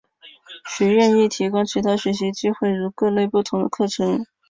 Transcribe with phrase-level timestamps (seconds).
[0.67, 4.25] 学院亦提供其他学习机会如各类不同之课程。